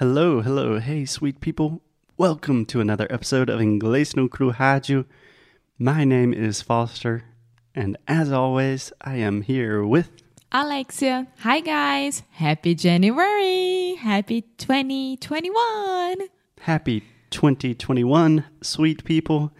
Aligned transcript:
Hello, 0.00 0.40
hello, 0.40 0.78
hey, 0.78 1.04
sweet 1.04 1.42
people. 1.42 1.82
Welcome 2.16 2.64
to 2.72 2.80
another 2.80 3.06
episode 3.10 3.50
of 3.50 3.60
Inglês 3.60 4.16
no 4.16 4.30
Crujaju. 4.30 5.04
My 5.78 6.04
name 6.04 6.32
is 6.32 6.62
Foster, 6.62 7.24
and 7.74 7.98
as 8.08 8.32
always, 8.32 8.94
I 9.02 9.16
am 9.16 9.42
here 9.42 9.84
with. 9.84 10.08
Alexia. 10.52 11.26
Hi, 11.40 11.60
guys. 11.60 12.22
Happy 12.30 12.74
January. 12.74 13.96
Happy 13.96 14.40
2021. 14.56 16.16
Happy 16.62 17.04
2021, 17.28 18.46
sweet 18.62 19.04
people. 19.04 19.52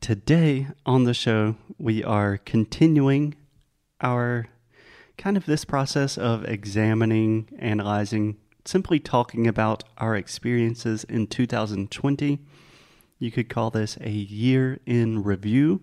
Today 0.00 0.66
on 0.84 1.04
the 1.04 1.14
show, 1.14 1.54
we 1.78 2.02
are 2.02 2.38
continuing 2.38 3.36
our 4.00 4.48
kind 5.16 5.36
of 5.36 5.46
this 5.46 5.64
process 5.64 6.18
of 6.18 6.44
examining, 6.46 7.48
analyzing, 7.60 8.36
simply 8.70 8.98
talking 9.00 9.46
about 9.46 9.82
our 9.98 10.14
experiences 10.16 11.04
in 11.04 11.26
2020. 11.26 12.38
You 13.18 13.30
could 13.30 13.48
call 13.50 13.70
this 13.70 13.98
a 14.00 14.10
year 14.10 14.78
in 14.86 15.22
review. 15.22 15.82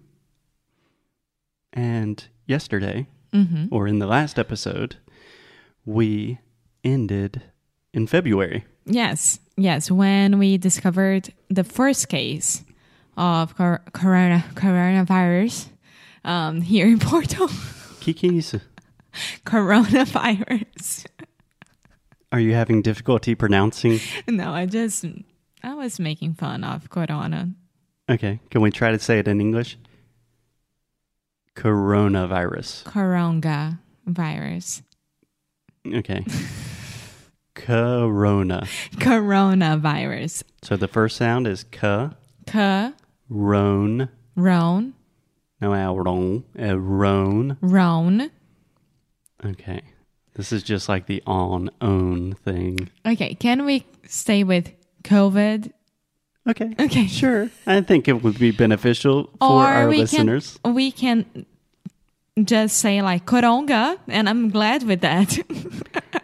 And 1.73 2.23
yesterday, 2.45 3.07
Mm-hmm. 3.33 3.65
or 3.75 3.87
in 3.89 3.99
the 3.99 4.07
last 4.07 4.39
episode, 4.39 4.95
we 5.85 6.39
ended 6.81 7.41
in 7.93 8.07
February. 8.07 8.63
Yes, 8.85 9.39
yes. 9.57 9.91
When 9.91 10.39
we 10.39 10.57
discovered 10.57 11.33
the 11.49 11.65
first 11.65 12.07
case 12.07 12.63
of 13.17 13.53
cor- 13.57 13.83
corona 13.91 14.45
coronavirus 14.55 15.67
um, 16.23 16.61
here 16.61 16.87
in 16.87 16.99
Porto, 17.07 17.47
Kikis, 17.99 18.61
coronavirus. 19.45 21.05
Are 22.31 22.39
you 22.39 22.53
having 22.53 22.81
difficulty 22.81 23.35
pronouncing? 23.35 23.99
no, 24.27 24.51
I 24.51 24.65
just 24.65 25.05
I 25.63 25.73
was 25.73 25.99
making 25.99 26.33
fun 26.35 26.63
of 26.63 26.89
corona. 26.89 27.51
Okay, 28.09 28.39
can 28.49 28.61
we 28.61 28.71
try 28.71 28.91
to 28.91 28.99
say 28.99 29.19
it 29.19 29.27
in 29.27 29.41
English? 29.41 29.77
Coronavirus. 31.55 32.83
Coronga 32.83 33.79
virus. 34.05 34.83
Okay. 35.85 36.23
Corona. 37.55 38.67
Coronavirus. 38.97 40.43
So 40.61 40.77
the 40.77 40.87
first 40.87 41.17
sound 41.17 41.47
is 41.47 41.63
ka, 41.63 42.11
Ca 42.45 42.93
ron, 43.29 44.09
ron 44.35 44.93
no 45.59 45.71
ron, 45.95 46.43
uh, 46.59 46.77
ron. 46.77 47.57
ron. 47.61 48.31
Okay. 49.43 49.81
This 50.37 50.51
is 50.51 50.63
just 50.63 50.87
like 50.87 51.07
the 51.07 51.21
on 51.25 51.69
own 51.81 52.33
thing. 52.45 52.89
Okay, 53.05 53.33
can 53.33 53.65
we 53.65 53.85
stay 54.07 54.43
with 54.43 54.71
COVID? 55.03 55.71
Okay. 56.47 56.75
Okay. 56.79 57.07
Sure. 57.07 57.49
I 57.65 57.81
think 57.81 58.07
it 58.07 58.23
would 58.23 58.39
be 58.39 58.51
beneficial 58.51 59.25
for 59.39 59.63
or 59.63 59.65
our 59.65 59.89
we 59.89 59.97
listeners. 59.99 60.57
can 60.63 60.73
we 60.73 60.91
can 60.91 61.45
just 62.41 62.77
say 62.77 63.01
like 63.01 63.25
coronga 63.25 63.97
and 64.07 64.29
i'm 64.29 64.51
glad 64.51 64.83
with 64.83 65.01
that 65.01 65.39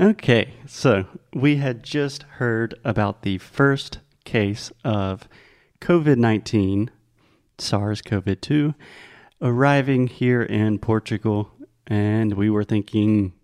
Okay, 0.00 0.54
so 0.66 1.04
we 1.34 1.56
had 1.56 1.82
just 1.82 2.22
heard 2.22 2.74
about 2.86 3.20
the 3.20 3.36
first 3.36 3.98
case 4.24 4.72
of 4.82 5.28
COVID 5.82 6.16
19, 6.16 6.90
SARS 7.58 8.00
CoV 8.00 8.40
2, 8.40 8.74
arriving 9.42 10.06
here 10.06 10.42
in 10.42 10.78
Portugal, 10.78 11.50
and 11.86 12.32
we 12.32 12.48
were 12.48 12.64
thinking, 12.64 13.34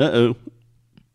oh, 0.00 0.36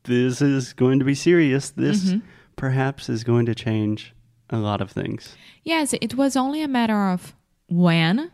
this 0.04 0.42
is 0.42 0.74
going 0.74 1.00
to 1.00 1.06
be 1.06 1.16
serious. 1.16 1.70
This 1.72 2.06
mm-hmm. 2.06 2.20
perhaps 2.56 3.10
is 3.10 3.24
going 3.24 3.46
to 3.48 3.56
change 3.56 4.14
a 4.50 4.58
lot 4.58 4.80
of 4.80 4.92
things. 4.92 5.36
yes 5.64 5.94
it 5.94 6.14
was 6.14 6.36
only 6.36 6.62
a 6.62 6.68
matter 6.68 7.10
of 7.10 7.34
when 7.68 8.30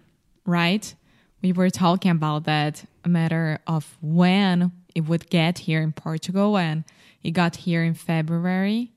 right 0.45 0.93
we 1.41 1.53
were 1.53 1.69
talking 1.69 2.11
about 2.11 2.43
that 2.43 2.83
a 3.05 3.09
matter 3.09 3.59
of 3.65 3.97
when 4.01 4.73
it 4.93 5.05
would 5.05 5.29
get 5.29 5.59
here 5.59 5.81
in 5.81 5.93
portugal 5.93 6.57
and 6.57 6.83
it 7.23 7.31
got 7.31 7.55
here 7.55 7.81
in 7.81 7.93
february 7.93 8.91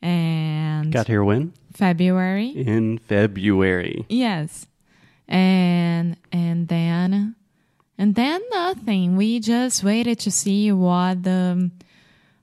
and 0.00 0.92
Got 0.92 1.08
here 1.08 1.24
when? 1.24 1.52
february 1.72 2.48
In 2.50 2.98
February. 2.98 4.04
Yes. 4.08 4.66
And 5.26 6.16
and 6.30 6.68
then 6.68 7.34
and 7.98 8.14
then 8.14 8.40
nothing. 8.50 9.16
We 9.16 9.40
just 9.40 9.84
waited 9.84 10.18
to 10.20 10.30
see 10.30 10.72
what 10.72 11.22
the 11.22 11.70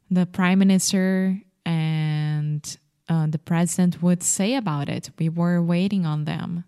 the 0.10 0.26
prime 0.26 0.60
minister 0.60 1.40
and 1.66 2.78
uh, 3.08 3.28
the 3.28 3.40
president 3.40 4.02
would 4.02 4.24
say 4.24 4.56
about 4.56 4.90
it. 4.90 5.12
We 5.18 5.30
were 5.30 5.62
waiting 5.62 6.06
on 6.06 6.26
them. 6.26 6.66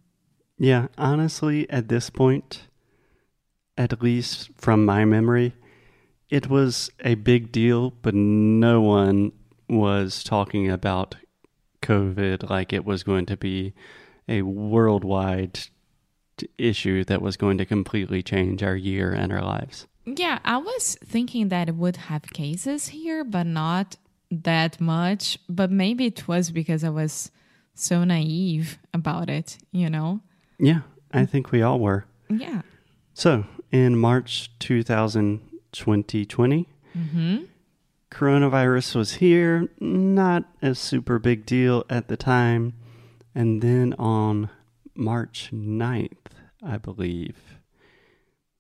Yeah, 0.58 0.88
honestly, 0.98 1.70
at 1.70 1.90
this 1.90 2.10
point, 2.10 2.68
at 3.78 4.02
least 4.02 4.50
from 4.58 4.86
my 4.86 5.04
memory, 5.04 5.54
it 6.30 6.50
was 6.50 6.90
a 7.04 7.16
big 7.16 7.52
deal, 7.52 7.92
but 8.02 8.14
no 8.14 8.82
one 8.82 9.32
was 9.68 10.24
talking 10.24 10.70
about 10.70 11.16
COVID 11.82 12.50
like 12.50 12.72
it 12.72 12.86
was 12.86 13.04
going 13.04 13.26
to 13.28 13.38
be 13.38 13.74
a 14.28 14.42
worldwide 14.42 15.60
issue 16.58 17.04
that 17.06 17.22
was 17.22 17.38
going 17.38 17.58
to 17.58 17.66
completely 17.66 18.24
change 18.24 18.64
our 18.64 18.76
year 18.76 19.12
and 19.12 19.32
our 19.32 19.44
lives. 19.44 19.88
Yeah, 20.06 20.40
I 20.44 20.58
was 20.58 20.98
thinking 21.06 21.50
that 21.50 21.70
it 21.70 21.76
would 21.76 21.98
have 21.98 22.24
cases 22.34 22.90
here, 22.90 23.24
but 23.24 23.46
not 23.46 23.96
that 24.30 24.82
much. 24.82 25.38
But 25.48 25.72
maybe 25.72 26.08
it 26.08 26.28
was 26.28 26.52
because 26.52 26.84
I 26.84 26.90
was 26.90 27.32
so 27.74 28.04
naive 28.04 28.78
about 28.94 29.30
it, 29.30 29.58
you 29.72 29.90
know? 29.90 30.20
Yeah, 30.60 30.82
I 31.12 31.26
think 31.26 31.52
we 31.52 31.62
all 31.62 31.80
were. 31.80 32.06
Yeah. 32.30 32.62
So, 33.14 33.46
in 33.72 33.98
March 33.98 34.52
2020, 34.60 36.68
Mm-hmm. 36.96 37.38
coronavirus 38.12 38.96
was 38.96 39.14
here, 39.14 39.68
not 39.80 40.44
a 40.62 40.76
super 40.76 41.18
big 41.18 41.44
deal 41.46 41.84
at 41.90 42.08
the 42.08 42.18
time. 42.18 42.74
And 43.34 43.64
then 43.64 43.96
on 43.98 44.50
March 44.96 45.50
9th, 45.54 46.32
I 46.64 46.78
believe, 46.78 47.38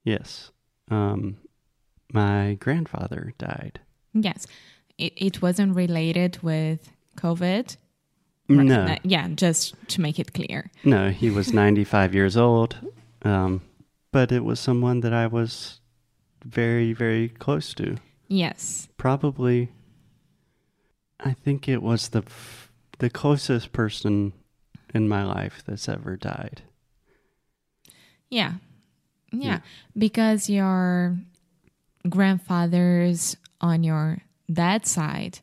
yes, 0.03 0.51
um, 0.89 1.37
my 2.11 2.55
grandfather 2.59 3.33
died. 3.37 3.79
Yes. 4.13 4.45
It, 4.97 5.13
it 5.15 5.41
wasn't 5.41 5.75
related 5.75 6.37
with 6.43 6.91
COVID. 7.17 7.75
No, 8.49 8.81
Uh, 8.81 8.97
yeah, 9.03 9.27
just 9.29 9.75
to 9.89 10.01
make 10.01 10.19
it 10.19 10.33
clear. 10.33 10.69
no, 10.83 11.09
he 11.09 11.29
was 11.29 11.53
95 11.53 12.13
years 12.13 12.35
old, 12.37 12.75
um, 13.23 13.61
but 14.11 14.31
it 14.31 14.43
was 14.43 14.59
someone 14.59 14.99
that 15.01 15.13
I 15.13 15.27
was 15.27 15.79
very, 16.45 16.93
very 16.93 17.29
close 17.29 17.73
to. 17.75 17.95
Yes. 18.27 18.87
Probably, 18.97 19.69
I 21.19 21.33
think 21.33 21.67
it 21.69 21.81
was 21.81 22.09
the 22.09 22.19
f- 22.25 22.71
the 22.99 23.09
closest 23.09 23.71
person 23.71 24.33
in 24.93 25.07
my 25.07 25.23
life 25.23 25.63
that's 25.65 25.89
ever 25.89 26.15
died. 26.17 26.61
Yeah. 28.29 28.53
Yeah. 29.31 29.39
Yeah. 29.47 29.59
Because 29.97 30.49
your 30.49 31.17
grandfathers 32.07 33.35
on 33.61 33.83
your 33.83 34.19
dad's 34.51 34.91
side, 34.91 35.39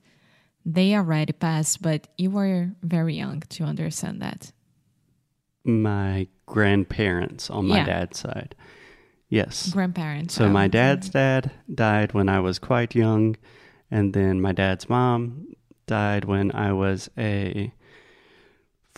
they 0.64 0.94
already 0.94 1.32
passed, 1.32 1.82
but 1.82 2.06
you 2.16 2.30
were 2.30 2.70
very 2.82 3.14
young 3.16 3.40
to 3.50 3.64
understand 3.64 4.20
that. 4.22 4.52
My 5.64 6.28
grandparents 6.46 7.50
on 7.50 7.66
my 7.68 7.78
Yeah. 7.78 7.86
dad's 7.86 8.18
side. 8.18 8.54
Yes. 9.28 9.70
Grandparents. 9.72 10.34
So 10.34 10.48
my 10.48 10.66
dad's 10.68 11.08
dad 11.10 11.52
died 11.72 12.12
when 12.14 12.28
I 12.28 12.40
was 12.40 12.58
quite 12.58 12.94
young, 12.96 13.36
and 13.90 14.12
then 14.12 14.40
my 14.40 14.52
dad's 14.52 14.88
mom 14.88 15.54
died 15.86 16.24
when 16.24 16.50
I 16.52 16.72
was 16.72 17.08
a 17.16 17.72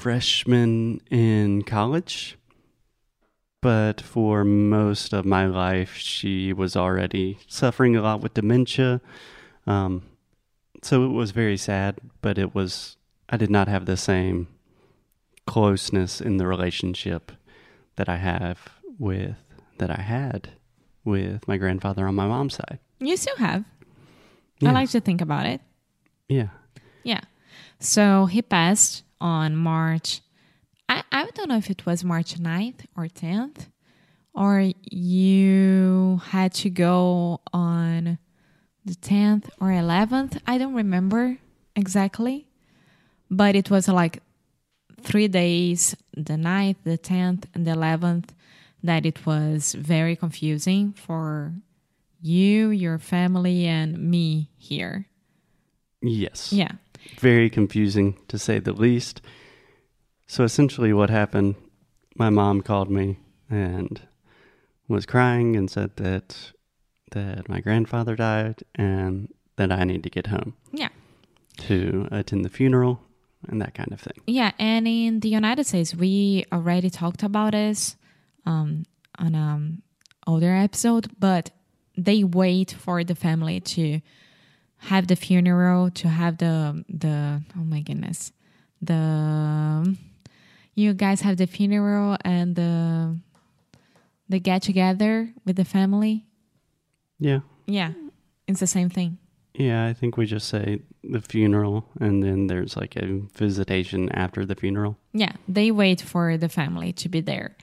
freshman 0.03 1.01
in 1.13 1.63
college. 1.63 2.37
But 3.61 4.01
for 4.01 4.43
most 4.43 5.13
of 5.13 5.25
my 5.25 5.47
life, 5.47 5.95
she 5.97 6.53
was 6.53 6.75
already 6.75 7.39
suffering 7.47 7.95
a 7.95 8.03
lot 8.03 8.21
with 8.21 8.35
dementia. 8.35 9.01
Um, 9.65 10.03
so 10.83 11.05
it 11.05 11.13
was 11.13 11.31
very 11.31 11.57
sad, 11.57 12.01
but 12.21 12.37
it 12.37 12.53
was, 12.53 12.97
I 13.29 13.37
did 13.37 13.49
not 13.49 13.69
have 13.69 13.87
the 13.87 13.97
same 13.97 14.49
closeness 15.47 16.21
in 16.21 16.37
the 16.39 16.49
relationship 16.49 17.31
that 17.95 18.09
I 18.09 18.17
have 18.17 18.59
with, 18.99 19.37
that 19.79 19.91
I 19.91 20.03
had 20.03 20.51
with 21.05 21.47
my 21.47 21.59
grandfather 21.59 22.09
on 22.09 22.17
my 22.17 22.27
mom's 22.27 22.57
side. 22.57 22.81
You 22.99 23.17
still 23.17 23.37
have. 23.37 23.65
Yeah. 24.59 24.71
I 24.71 24.73
like 24.73 24.91
to 24.91 25.01
think 25.01 25.21
about 25.21 25.47
it. 25.47 25.61
Yeah. 26.29 26.49
Yeah. 27.05 27.21
So 27.79 28.27
he 28.27 28.43
passed 28.43 29.05
on 29.23 29.57
March. 29.57 30.21
I, 30.89 31.03
I 31.11 31.31
don't 31.31 31.49
know 31.49 31.57
if 31.57 31.71
it 31.71 31.87
was 31.87 32.05
March 32.05 32.35
9th 32.35 32.85
or 32.97 33.05
10th, 33.05 33.69
or 34.35 34.73
you 34.85 36.21
had 36.27 36.53
to 36.55 36.69
go 36.69 37.41
on 37.53 38.19
the 38.85 38.95
10th 38.95 39.49
or 39.61 39.69
11th. 39.69 40.39
I 40.47 40.59
don't 40.59 40.75
remember. 40.75 41.39
exactly, 41.75 42.49
but 43.31 43.55
it 43.55 43.71
was 43.71 43.89
like 43.89 44.23
three 45.01 45.29
days 45.29 45.97
the 46.15 46.35
9th, 46.35 46.77
the 46.85 46.99
10th, 46.99 47.45
and 47.55 47.67
the 47.67 47.71
11th 47.71 48.31
that 48.83 49.07
it 49.07 49.25
was 49.25 49.75
very 49.75 50.17
confusing 50.17 50.93
for 50.93 51.55
you, 52.21 52.71
your 52.71 52.99
family, 52.99 53.67
and 53.67 53.99
me 53.99 54.51
here. 54.57 55.07
Yes. 56.03 56.53
Yeah. 56.53 56.73
Very 57.19 57.49
confusing 57.51 58.17
to 58.29 58.39
say 58.39 58.59
the 58.59 58.73
least. 58.73 59.21
So 60.27 60.45
essentially, 60.45 60.93
what 60.93 61.11
happened, 61.11 61.55
my 62.17 62.31
mom 62.31 62.63
called 62.63 62.91
me 62.91 63.19
and 63.51 64.01
was 64.89 65.07
crying 65.07 65.57
and 65.57 65.71
said 65.71 65.97
that 65.97 66.53
that 67.13 67.49
my 67.49 67.61
grandfather 67.61 68.17
died 68.17 68.63
and 68.75 69.29
that 69.57 69.71
I 69.71 69.85
need 69.85 70.03
to 70.05 70.11
get 70.11 70.29
home 70.29 70.55
Yeah. 70.73 70.89
to 71.59 72.09
attend 72.11 72.43
the 72.45 72.49
funeral 72.49 73.01
and 73.49 73.61
that 73.61 73.75
kind 73.75 73.93
of 73.93 74.01
thing. 74.01 74.23
Yeah, 74.27 74.53
and 74.59 74.89
in 74.89 75.21
the 75.21 75.29
United 75.29 75.65
States, 75.67 75.95
we 75.95 76.45
already 76.51 76.89
talked 76.89 77.23
about 77.23 77.53
this 77.53 77.97
um, 78.47 78.85
on 79.19 79.35
an 79.35 79.83
older 80.27 80.55
episode, 80.55 81.11
but 81.19 81.51
they 81.99 82.25
wait 82.25 82.73
for 82.73 83.05
the 83.05 83.15
family 83.15 83.61
to 83.61 84.01
have 84.82 85.06
the 85.06 85.17
funeral, 85.17 85.90
to 85.90 86.08
have 86.08 86.38
the 86.38 86.84
the 86.88 87.43
oh 87.56 87.64
my 87.64 87.81
goodness, 87.81 88.32
the 88.81 89.96
you 90.75 90.94
guys 90.94 91.20
have 91.20 91.37
the 91.37 91.46
funeral 91.46 92.17
and 92.25 92.56
the 92.56 93.17
the 94.29 94.40
get 94.40 94.62
together 94.62 95.31
with 95.44 95.56
the 95.56 95.64
family. 95.64 96.26
Yeah. 97.19 97.40
Yeah, 97.67 97.93
it's 98.49 98.61
the 98.61 98.67
same 98.67 98.90
thing. 98.90 99.19
Yeah, 99.55 99.87
I 99.87 99.93
think 99.93 100.17
we 100.17 100.26
just 100.26 100.49
say 100.49 100.81
the 101.05 101.20
funeral 101.20 101.84
and 102.00 102.23
then 102.23 102.46
there's 102.46 102.76
like 102.76 102.96
a 102.96 103.20
visitation 103.37 104.08
after 104.11 104.44
the 104.44 104.55
funeral. 104.55 104.96
Yeah, 105.12 105.32
they 105.46 105.70
wait 105.70 106.00
for 106.00 106.37
the 106.37 106.49
family 106.49 106.93
to 106.94 107.08
be 107.08 107.20
there. 107.20 107.56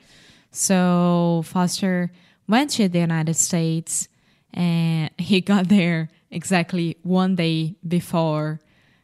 So 0.52 1.42
Foster 1.44 2.12
went 2.48 2.70
to 2.70 2.88
the 2.88 3.00
United 3.00 3.34
States 3.34 4.08
and 4.54 5.10
he 5.18 5.40
got 5.40 5.68
there 5.68 6.08
exactly 6.30 6.96
one 7.02 7.34
day 7.36 7.76
before 7.86 8.60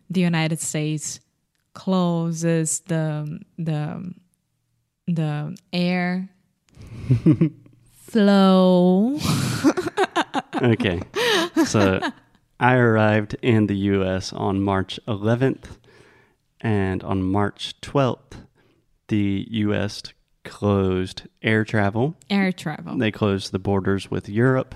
the 0.09 0.21
United 0.21 0.61
States 0.61 1.21
closes 1.75 2.81
the 2.81 3.41
the 3.59 4.15
the 5.07 5.57
air 5.73 6.29
flow. 7.93 9.19
Okay. 10.63 11.03
so 11.67 12.01
I 12.59 12.75
arrived 12.77 13.37
in 13.43 13.67
the 13.67 13.77
US 13.77 14.33
on 14.33 14.63
March 14.63 14.99
11th, 15.07 15.77
and 16.61 17.03
on 17.03 17.23
March 17.23 17.75
12th, 17.83 18.47
the 19.09 19.47
US 19.51 20.03
closed 20.45 21.23
air 21.43 21.65
travel. 21.65 22.17
Air 22.31 22.53
travel. 22.53 22.97
They 22.97 23.11
closed 23.11 23.53
the 23.53 23.59
borders 23.59 24.11
with 24.11 24.29
Europe. 24.29 24.75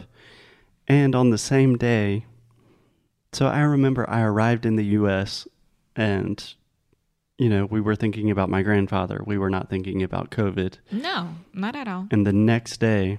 And 0.86 1.14
on 1.14 1.30
the 1.30 1.38
same 1.38 1.78
day, 1.78 2.26
so 3.32 3.46
I 3.46 3.60
remember 3.60 4.08
I 4.08 4.22
arrived 4.22 4.66
in 4.66 4.76
the 4.76 4.84
US 4.84 5.46
and, 5.96 6.54
you 7.38 7.48
know, 7.48 7.66
we 7.66 7.80
were 7.80 7.96
thinking 7.96 8.30
about 8.30 8.48
my 8.48 8.62
grandfather. 8.62 9.22
We 9.24 9.38
were 9.38 9.50
not 9.50 9.68
thinking 9.68 10.02
about 10.02 10.30
COVID. 10.30 10.74
No, 10.90 11.34
not 11.52 11.76
at 11.76 11.88
all. 11.88 12.06
And 12.10 12.26
the 12.26 12.32
next 12.32 12.78
day, 12.78 13.18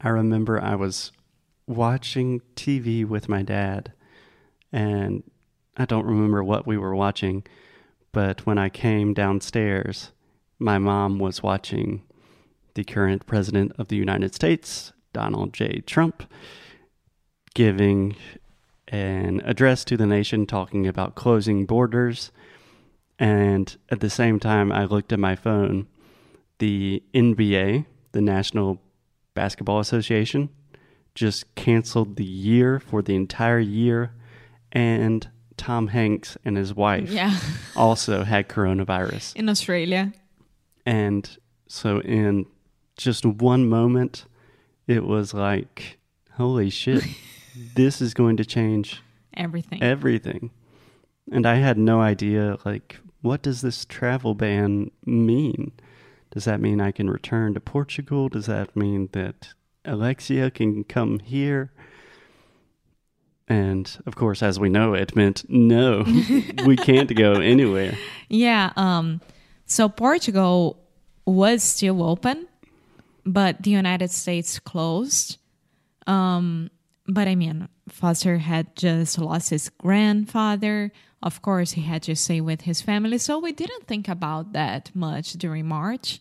I 0.00 0.08
remember 0.08 0.60
I 0.60 0.74
was 0.74 1.12
watching 1.66 2.42
TV 2.56 3.06
with 3.06 3.28
my 3.28 3.42
dad, 3.42 3.92
and 4.72 5.22
I 5.76 5.86
don't 5.86 6.06
remember 6.06 6.44
what 6.44 6.66
we 6.66 6.76
were 6.76 6.94
watching, 6.94 7.44
but 8.12 8.44
when 8.46 8.58
I 8.58 8.68
came 8.68 9.14
downstairs, 9.14 10.12
my 10.58 10.78
mom 10.78 11.18
was 11.18 11.42
watching 11.42 12.02
the 12.74 12.84
current 12.84 13.26
president 13.26 13.72
of 13.78 13.88
the 13.88 13.96
United 13.96 14.34
States, 14.34 14.92
Donald 15.12 15.52
J. 15.52 15.80
Trump, 15.86 16.24
giving 17.54 18.16
an 18.94 19.40
address 19.44 19.84
to 19.86 19.96
the 19.96 20.06
nation 20.06 20.46
talking 20.46 20.86
about 20.86 21.14
closing 21.14 21.66
borders. 21.66 22.30
And 23.18 23.76
at 23.90 24.00
the 24.00 24.10
same 24.10 24.38
time, 24.40 24.70
I 24.72 24.84
looked 24.84 25.12
at 25.12 25.18
my 25.18 25.34
phone. 25.36 25.86
The 26.58 27.02
NBA, 27.12 27.86
the 28.12 28.20
National 28.20 28.80
Basketball 29.34 29.80
Association, 29.80 30.48
just 31.14 31.54
canceled 31.54 32.16
the 32.16 32.24
year 32.24 32.78
for 32.80 33.02
the 33.02 33.14
entire 33.14 33.58
year. 33.58 34.12
And 34.72 35.28
Tom 35.56 35.88
Hanks 35.88 36.36
and 36.44 36.56
his 36.56 36.74
wife 36.74 37.10
Yeah, 37.10 37.36
also 37.76 38.24
had 38.24 38.48
coronavirus. 38.48 39.34
in 39.36 39.48
Australia. 39.48 40.12
And 40.86 41.28
so, 41.68 42.00
in 42.00 42.46
just 42.96 43.24
one 43.24 43.68
moment, 43.68 44.26
it 44.86 45.04
was 45.04 45.32
like, 45.34 45.98
holy 46.32 46.70
shit, 46.70 47.02
this 47.74 48.00
is 48.00 48.14
going 48.14 48.36
to 48.36 48.44
change 48.44 49.02
Everything. 49.36 49.82
everything. 49.82 50.50
And 51.32 51.46
I 51.46 51.56
had 51.56 51.78
no 51.78 52.00
idea, 52.00 52.58
like, 52.64 52.98
what 53.22 53.42
does 53.42 53.62
this 53.62 53.84
travel 53.84 54.34
ban 54.34 54.90
mean? 55.06 55.72
Does 56.30 56.44
that 56.44 56.60
mean 56.60 56.80
I 56.80 56.90
can 56.92 57.08
return 57.08 57.54
to 57.54 57.60
Portugal? 57.60 58.28
Does 58.28 58.46
that 58.46 58.74
mean 58.76 59.08
that 59.12 59.54
Alexia 59.84 60.50
can 60.50 60.84
come 60.84 61.20
here? 61.20 61.72
And 63.46 63.96
of 64.06 64.16
course, 64.16 64.42
as 64.42 64.58
we 64.58 64.68
know, 64.68 64.94
it 64.94 65.14
meant 65.14 65.44
no, 65.48 66.04
we 66.66 66.76
can't 66.76 67.14
go 67.14 67.34
anywhere. 67.34 67.96
Yeah. 68.28 68.72
Um, 68.76 69.20
so 69.66 69.88
Portugal 69.88 70.82
was 71.26 71.62
still 71.62 72.02
open, 72.02 72.46
but 73.24 73.62
the 73.62 73.70
United 73.70 74.10
States 74.10 74.58
closed. 74.58 75.38
Um, 76.06 76.70
but 77.06 77.28
I 77.28 77.34
mean, 77.34 77.68
Foster 77.88 78.38
had 78.38 78.74
just 78.76 79.18
lost 79.18 79.50
his 79.50 79.68
grandfather. 79.68 80.92
Of 81.22 81.42
course, 81.42 81.72
he 81.72 81.82
had 81.82 82.02
to 82.04 82.16
stay 82.16 82.40
with 82.40 82.62
his 82.62 82.80
family. 82.82 83.18
So 83.18 83.38
we 83.38 83.52
didn't 83.52 83.86
think 83.86 84.08
about 84.08 84.52
that 84.52 84.90
much 84.94 85.32
during 85.34 85.66
March. 85.66 86.20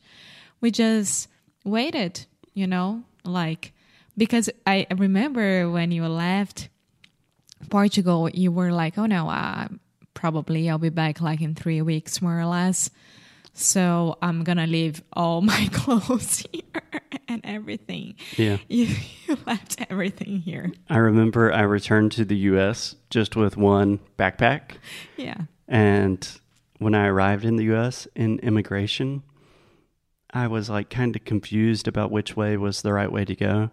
We 0.62 0.72
just 0.72 1.28
waited, 1.66 2.26
you 2.54 2.68
know, 2.68 3.04
like, 3.24 3.74
because 4.18 4.50
I 4.66 4.88
remember 4.96 5.70
when 5.70 5.92
you 5.92 6.08
left 6.08 6.70
Portugal, 7.70 8.30
you 8.30 8.52
were 8.52 8.72
like, 8.72 8.98
oh 8.98 9.06
no, 9.06 9.30
uh, 9.30 9.68
probably 10.14 10.70
I'll 10.70 10.78
be 10.78 10.90
back 10.90 11.22
like 11.22 11.42
in 11.42 11.56
three 11.56 11.82
weeks, 11.82 12.22
more 12.22 12.40
or 12.40 12.46
less. 12.46 12.90
So 13.54 14.18
I'm 14.22 14.44
gonna 14.44 14.68
leave 14.68 15.04
all 15.14 15.42
my 15.54 15.70
clothes 15.72 16.46
here 16.52 16.82
and 17.28 17.42
everything. 17.44 18.16
Yeah. 18.38 18.58
You, 18.68 18.88
you 19.28 19.38
left 19.46 19.78
everything 19.90 20.40
here. 20.42 20.72
I 20.90 20.98
remember 20.98 21.52
I 21.52 21.62
returned 21.62 22.12
to 22.14 22.26
the 22.26 22.38
US 22.38 22.96
just 23.10 23.36
with 23.36 23.58
one 23.58 24.00
backpack. 24.18 24.78
Yeah. 25.18 25.42
And 25.68 26.28
when 26.80 26.96
I 26.96 27.08
arrived 27.08 27.46
in 27.46 27.56
the 27.56 27.72
US 27.74 28.08
in 28.16 28.40
immigration, 28.40 29.24
I 30.32 30.48
was 30.48 30.70
like 30.70 30.90
kind 30.90 31.16
of 31.16 31.24
confused 31.26 31.88
about 31.88 32.12
which 32.12 32.36
way 32.36 32.58
was 32.58 32.82
the 32.82 32.94
right 32.94 33.12
way 33.12 33.24
to 33.26 33.36
go. 33.36 33.70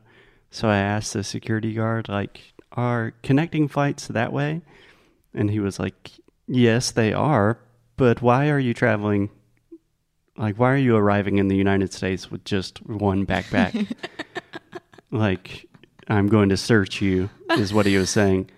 So 0.51 0.69
I 0.69 0.79
asked 0.79 1.13
the 1.13 1.25
security 1.25 1.73
guard, 1.75 2.09
like, 2.09 2.41
are 2.73 3.15
connecting 3.23 3.69
flights 3.69 4.09
that 4.09 4.33
way? 4.33 4.63
And 5.33 5.51
he 5.51 5.61
was 5.61 5.79
like, 5.79 6.11
yes, 6.47 6.91
they 6.91 7.13
are. 7.13 7.59
But 7.97 8.21
why 8.21 8.49
are 8.51 8.59
you 8.59 8.75
traveling? 8.75 9.31
Like, 10.41 10.57
why 10.57 10.73
are 10.73 10.77
you 10.77 10.97
arriving 10.97 11.39
in 11.39 11.49
the 11.49 11.57
United 11.57 11.93
States 11.93 12.31
with 12.31 12.45
just 12.45 12.79
one 12.87 13.27
backpack? 13.27 13.93
like, 15.11 15.69
I'm 16.09 16.29
going 16.29 16.49
to 16.49 16.57
search 16.57 17.03
you, 17.03 17.29
is 17.51 17.75
what 17.75 17.87
he 17.87 17.97
was 17.97 18.11
saying. 18.11 18.51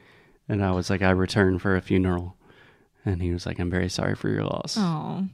And 0.48 0.64
I 0.64 0.72
was 0.72 0.90
like, 0.90 1.02
I 1.02 1.10
returned 1.10 1.60
for 1.60 1.76
a 1.76 1.82
funeral. 1.82 2.36
And 3.04 3.20
he 3.20 3.32
was 3.32 3.46
like, 3.46 3.58
I'm 3.58 3.70
very 3.70 3.88
sorry 3.88 4.14
for 4.14 4.28
your 4.28 4.44
loss. 4.44 4.76
Oh. 4.78 5.26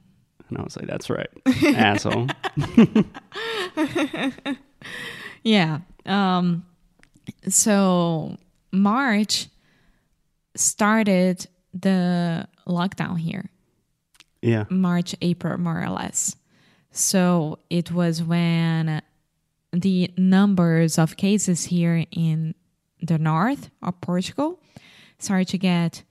And 0.48 0.58
I 0.58 0.62
was 0.62 0.76
like, 0.76 0.86
that's 0.86 1.10
right, 1.10 1.28
asshole. 1.76 2.28
Yeah. 5.42 5.80
Um, 6.04 6.66
so 7.48 8.36
March 8.72 9.48
started 10.54 11.46
the 11.72 12.46
lockdown 12.66 13.18
here. 13.18 13.50
Yeah. 14.42 14.64
March, 14.68 15.14
April, 15.22 15.58
more 15.58 15.82
or 15.82 15.90
less. 15.90 16.36
So 16.98 17.60
it 17.70 17.92
was 17.92 18.22
when 18.22 19.02
the 19.72 20.10
numbers 20.16 20.98
of 20.98 21.16
cases 21.16 21.66
here 21.66 22.04
in 22.10 22.56
the 23.00 23.18
north 23.18 23.70
of 23.82 24.00
Portugal 24.00 24.60
started 25.20 25.46
to 25.48 25.58
get 25.58 26.02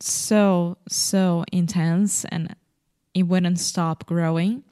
so, 0.00 0.76
so 0.88 1.44
intense 1.52 2.24
and 2.24 2.56
it 3.14 3.22
wouldn't 3.24 3.60
stop 3.60 4.04
growing 4.04 4.64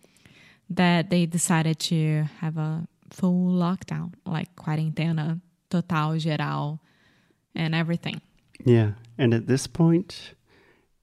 that 0.69 1.11
they 1.11 1.27
decided 1.27 1.79
to 1.79 2.25
have 2.41 2.57
a 2.57 2.89
full 3.11 3.53
lockdown, 3.53 4.15
like 4.27 4.57
quarentena 4.57 5.41
total, 5.69 6.19
geral, 6.19 6.81
and 7.55 7.75
everything. 7.75 8.21
Yeah. 8.65 8.93
And 9.17 9.33
at 9.33 9.47
this 9.47 9.69
point 9.69 10.35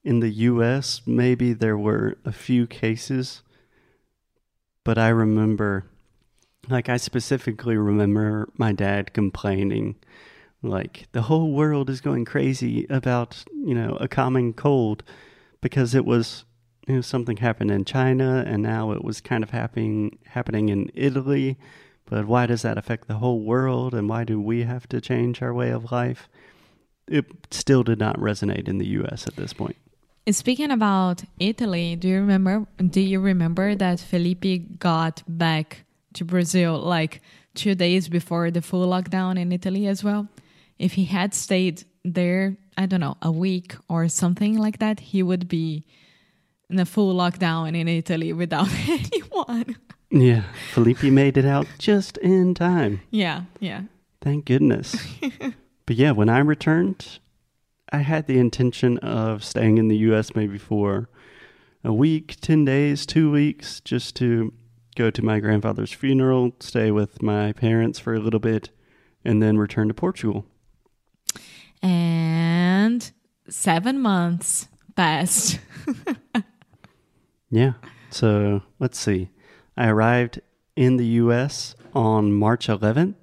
in 0.03 0.19
the 0.19 0.29
US, 0.29 1.01
maybe 1.05 1.53
there 1.53 1.77
were 1.77 2.17
a 2.25 2.33
few 2.33 2.67
cases, 2.67 3.41
but 4.87 4.97
I 4.97 5.09
remember, 5.09 5.83
like, 6.69 6.87
I 6.87 6.95
specifically 6.95 7.75
remember 7.75 8.47
my 8.57 8.71
dad 8.71 9.13
complaining, 9.13 9.95
like, 10.63 11.07
the 11.11 11.23
whole 11.23 11.51
world 11.51 11.89
is 11.89 11.99
going 11.99 12.23
crazy 12.23 12.87
about, 12.89 13.43
you 13.51 13.75
know, 13.75 13.97
a 13.99 14.07
common 14.07 14.53
cold 14.53 15.03
because 15.61 15.93
it 15.93 16.05
was. 16.05 16.45
You 16.87 16.95
know, 16.95 17.01
something 17.01 17.35
happened 17.35 17.69
in 17.69 17.83
China, 17.83 18.45
and 18.47 18.63
now 18.63 18.93
it 18.93 19.03
was 19.03 19.19
kind 19.19 19.43
of 19.43 19.49
happening 19.49 20.19
happening 20.25 20.69
in 20.69 20.89
Italy. 20.93 21.57
But 22.05 22.27
why 22.27 22.45
does 22.45 22.61
that 22.61 22.77
affect 22.77 23.09
the 23.09 23.15
whole 23.15 23.41
world, 23.41 23.93
and 23.93 24.07
why 24.07 24.23
do 24.23 24.39
we 24.39 24.63
have 24.63 24.87
to 24.87 25.01
change 25.01 25.41
our 25.41 25.53
way 25.53 25.69
of 25.69 25.91
life? 25.91 26.29
it 27.07 27.25
still 27.51 27.83
did 27.83 27.99
not 27.99 28.17
resonate 28.17 28.67
in 28.67 28.77
the 28.77 28.87
US 28.87 29.27
at 29.27 29.35
this 29.35 29.53
point. 29.53 29.77
Speaking 30.31 30.71
about 30.71 31.23
Italy, 31.39 31.95
do 31.95 32.09
you 32.09 32.19
remember 32.19 32.65
do 32.77 32.99
you 32.99 33.21
remember 33.21 33.75
that 33.75 34.01
Felipe 34.01 34.77
got 34.77 35.23
back 35.27 35.85
to 36.15 36.25
Brazil 36.25 36.79
like 36.79 37.21
2 37.55 37.75
days 37.75 38.09
before 38.09 38.51
the 38.51 38.61
full 38.61 38.87
lockdown 38.87 39.39
in 39.39 39.51
Italy 39.53 39.87
as 39.87 40.03
well? 40.03 40.27
If 40.79 40.93
he 40.93 41.05
had 41.05 41.33
stayed 41.33 41.85
there, 42.03 42.57
I 42.77 42.87
don't 42.87 42.99
know, 42.99 43.15
a 43.21 43.31
week 43.31 43.75
or 43.87 44.09
something 44.09 44.57
like 44.57 44.79
that, 44.79 44.99
he 44.99 45.23
would 45.23 45.47
be 45.47 45.85
in 46.69 46.77
a 46.77 46.85
full 46.85 47.15
lockdown 47.15 47.73
in 47.73 47.87
Italy 47.87 48.33
without 48.33 48.67
anyone. 48.87 49.77
Yeah, 50.09 50.43
Felipe 50.73 51.03
made 51.03 51.37
it 51.37 51.45
out 51.45 51.67
just 51.79 52.17
in 52.17 52.53
time. 52.53 52.99
Yeah, 53.11 53.43
yeah. 53.59 53.83
Thank 54.21 54.45
goodness. 54.45 54.95
but 55.85 55.95
yeah, 55.95 56.11
when 56.11 56.27
I 56.29 56.39
returned, 56.39 57.19
I 57.91 57.99
had 57.99 58.27
the 58.27 58.37
intention 58.39 58.97
of 58.99 59.43
staying 59.43 59.77
in 59.77 59.87
the 59.87 59.97
US 59.97 60.35
maybe 60.35 60.57
for 60.57 61.09
a 61.83 61.93
week, 61.93 62.37
10 62.41 62.65
days, 62.65 63.05
two 63.05 63.31
weeks, 63.31 63.79
just 63.79 64.15
to 64.17 64.53
go 64.95 65.09
to 65.09 65.21
my 65.23 65.39
grandfather's 65.39 65.91
funeral, 65.91 66.53
stay 66.59 66.91
with 66.91 67.21
my 67.21 67.53
parents 67.53 67.99
for 67.99 68.13
a 68.13 68.19
little 68.19 68.39
bit, 68.39 68.71
and 69.23 69.41
then 69.41 69.57
return 69.57 69.87
to 69.87 69.93
Portugal. 69.93 70.45
And 71.81 73.09
seven 73.47 73.99
months 73.99 74.67
passed. 74.95 75.59
Yeah. 77.49 77.73
So 78.09 78.61
let's 78.79 78.99
see. 78.99 79.29
I 79.75 79.87
arrived 79.87 80.41
in 80.75 80.97
the 80.97 81.05
US 81.05 81.75
on 81.93 82.33
March 82.33 82.67
11th, 82.67 83.15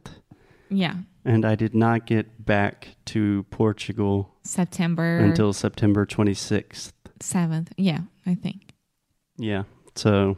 yeah, 0.70 0.94
and 1.24 1.44
I 1.44 1.54
did 1.54 1.74
not 1.74 2.06
get 2.06 2.44
back 2.44 2.96
to 3.06 3.44
Portugal 3.50 4.34
September 4.42 5.18
until 5.18 5.52
September 5.52 6.04
26th. 6.06 6.92
7th. 7.20 7.68
Yeah, 7.76 8.00
I 8.26 8.34
think. 8.34 8.72
Yeah. 9.36 9.64
So 9.94 10.36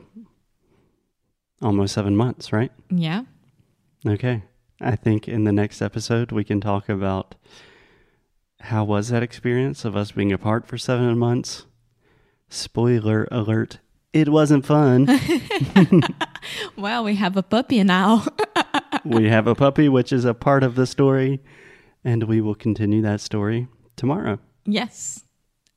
almost 1.62 1.95
seven 1.95 2.16
months, 2.16 2.52
right? 2.52 2.71
Yeah. 2.90 3.25
Okay. 4.07 4.43
I 4.81 4.95
think 4.95 5.26
in 5.26 5.45
the 5.45 5.52
next 5.52 5.81
episode 5.83 6.31
we 6.33 6.45
can 6.45 6.61
talk 6.61 6.88
about 6.88 7.35
how 8.61 8.85
was 8.85 9.09
that 9.09 9.23
experience 9.23 9.85
of 9.85 9.97
us 9.97 10.12
being 10.12 10.33
apart 10.33 10.66
for 10.66 10.78
seven 10.78 11.19
months. 11.19 11.66
Spoiler 12.49 13.26
alert, 13.31 13.81
it 14.12 14.28
wasn't 14.28 14.64
fun. 14.64 15.09
Well, 16.76 17.05
we 17.05 17.16
have 17.16 17.37
a 17.37 17.43
puppy 17.43 17.83
now. 17.83 18.25
we 19.09 19.29
have 19.29 19.47
a 19.47 19.55
puppy, 19.55 19.89
which 19.89 20.13
is 20.13 20.25
a 20.25 20.35
part 20.35 20.63
of 20.63 20.75
the 20.75 20.87
story, 20.87 21.41
and 22.05 22.25
we 22.25 22.41
will 22.41 22.55
continue 22.55 23.03
that 23.03 23.21
story 23.21 23.69
tomorrow. 23.97 24.39
yes. 24.65 25.23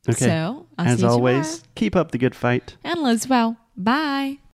Okay. 0.08 0.26
So, 0.26 0.66
I'll 0.78 0.88
As 0.88 1.00
see 1.00 1.04
you 1.06 1.10
always, 1.12 1.64
keep 1.76 1.96
up 1.96 2.12
the 2.12 2.18
good 2.18 2.34
fight. 2.34 2.78
And 2.84 3.04
Liz, 3.04 3.28
well, 3.28 3.58
bye. 3.78 4.40